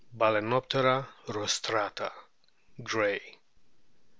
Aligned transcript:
Balcenoptera 0.19 1.07
rostrata, 1.27 2.11
Gray. 2.75 3.21